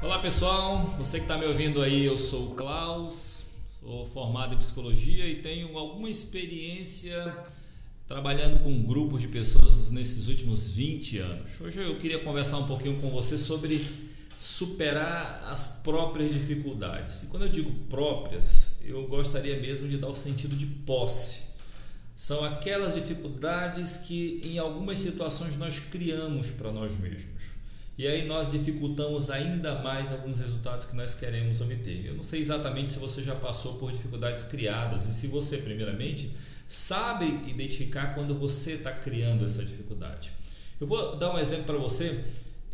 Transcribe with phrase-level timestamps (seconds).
[0.00, 3.46] Olá pessoal, você que está me ouvindo aí, eu sou o Klaus,
[3.80, 7.36] sou formado em psicologia e tenho alguma experiência
[8.06, 11.60] trabalhando com grupos de pessoas nesses últimos 20 anos.
[11.60, 13.84] Hoje eu queria conversar um pouquinho com você sobre
[14.38, 17.24] superar as próprias dificuldades.
[17.24, 21.48] E quando eu digo próprias, eu gostaria mesmo de dar o sentido de posse.
[22.16, 27.57] São aquelas dificuldades que em algumas situações nós criamos para nós mesmos.
[27.98, 32.06] E aí nós dificultamos ainda mais alguns resultados que nós queremos obter.
[32.06, 36.32] Eu não sei exatamente se você já passou por dificuldades criadas e se você, primeiramente,
[36.68, 40.30] sabe identificar quando você está criando essa dificuldade.
[40.80, 42.22] Eu vou dar um exemplo para você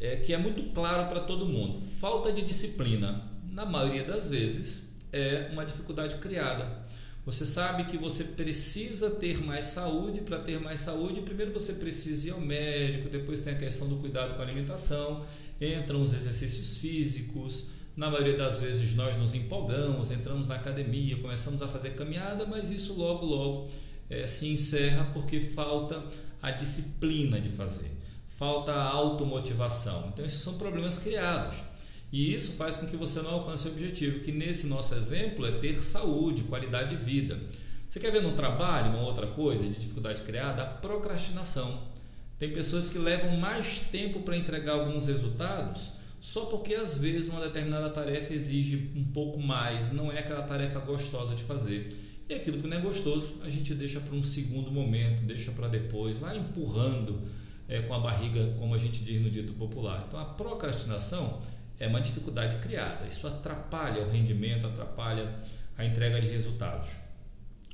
[0.00, 1.80] é, que é muito claro para todo mundo.
[2.00, 6.82] Falta de disciplina, na maioria das vezes, é uma dificuldade criada.
[7.24, 10.20] Você sabe que você precisa ter mais saúde.
[10.20, 13.96] Para ter mais saúde, primeiro você precisa ir ao médico, depois tem a questão do
[13.96, 15.24] cuidado com a alimentação,
[15.60, 17.70] entram os exercícios físicos.
[17.96, 22.70] Na maioria das vezes nós nos empolgamos, entramos na academia, começamos a fazer caminhada, mas
[22.70, 23.70] isso logo, logo
[24.10, 26.02] é, se encerra porque falta
[26.40, 28.02] a disciplina de fazer
[28.42, 30.08] falta a automotivação.
[30.12, 31.62] Então, esses são problemas criados.
[32.12, 35.52] E isso faz com que você não alcance o objetivo, que nesse nosso exemplo é
[35.52, 37.40] ter saúde, qualidade de vida.
[37.88, 40.62] Você quer ver no trabalho uma outra coisa de dificuldade criada?
[40.62, 41.90] A procrastinação.
[42.38, 45.90] Tem pessoas que levam mais tempo para entregar alguns resultados
[46.22, 50.78] só porque às vezes uma determinada tarefa exige um pouco mais, não é aquela tarefa
[50.78, 51.96] gostosa de fazer.
[52.28, 55.66] E aquilo que não é gostoso, a gente deixa para um segundo momento, deixa para
[55.66, 57.22] depois, vai empurrando
[57.68, 60.04] é, com a barriga, como a gente diz no dito popular.
[60.06, 61.40] Então, a procrastinação
[61.82, 63.06] é uma dificuldade criada.
[63.06, 65.34] Isso atrapalha o rendimento, atrapalha
[65.76, 66.90] a entrega de resultados.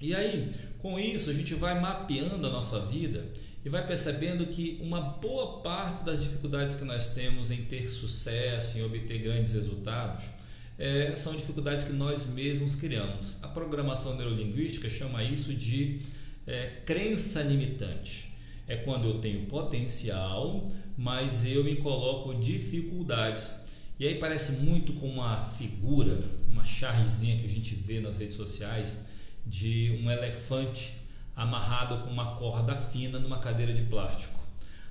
[0.00, 3.27] E aí, com isso, a gente vai mapeando a nossa vida
[3.65, 8.78] e vai percebendo que uma boa parte das dificuldades que nós temos em ter sucesso,
[8.78, 10.25] em obter grandes resultados,
[10.78, 13.37] é, são dificuldades que nós mesmos criamos.
[13.43, 15.99] A programação neurolinguística chama isso de
[16.47, 18.28] é, crença limitante
[18.69, 23.66] é quando eu tenho potencial, mas eu me coloco dificuldades.
[23.98, 28.36] E aí parece muito com uma figura, uma charrezinha que a gente vê nas redes
[28.36, 29.04] sociais
[29.44, 30.92] de um elefante
[31.34, 34.38] amarrado com uma corda fina numa cadeira de plástico.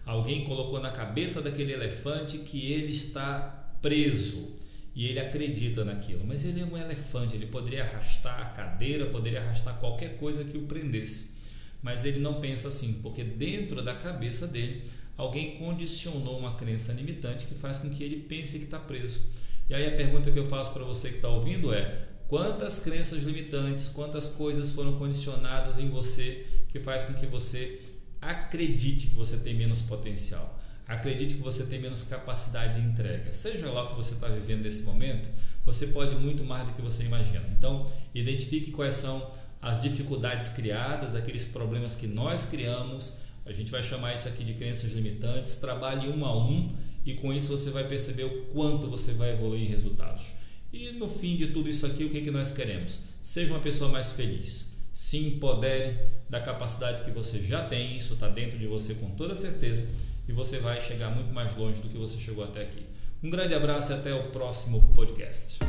[0.05, 4.55] Alguém colocou na cabeça daquele elefante que ele está preso
[4.95, 9.41] e ele acredita naquilo, mas ele é um elefante, ele poderia arrastar a cadeira, poderia
[9.41, 11.37] arrastar qualquer coisa que o prendesse
[11.81, 14.83] mas ele não pensa assim, porque dentro da cabeça dele
[15.17, 19.21] alguém condicionou uma crença limitante que faz com que ele pense que está preso.
[19.69, 23.23] E aí a pergunta que eu faço para você que está ouvindo é: quantas crenças
[23.23, 27.81] limitantes, quantas coisas foram condicionadas em você que faz com que você
[28.21, 30.57] acredite que você tem menos potencial?
[30.87, 33.33] Acredite que você tem menos capacidade de entrega.
[33.33, 35.29] Seja lá o que você está vivendo nesse momento,
[35.65, 37.45] você pode muito mais do que você imagina.
[37.57, 39.29] Então, identifique quais são
[39.61, 43.13] as dificuldades criadas, aqueles problemas que nós criamos.
[43.47, 45.55] A gente vai chamar isso aqui de crenças limitantes.
[45.55, 46.75] Trabalhe um a um
[47.05, 50.33] e com isso você vai perceber o quanto você vai evoluir em resultados.
[50.71, 52.99] E no fim de tudo isso aqui, o que, que nós queremos?
[53.23, 54.71] Seja uma pessoa mais feliz.
[54.91, 55.97] Se empodere
[56.29, 59.87] da capacidade que você já tem, isso está dentro de você com toda certeza,
[60.27, 62.83] e você vai chegar muito mais longe do que você chegou até aqui.
[63.23, 65.59] Um grande abraço e até o próximo podcast.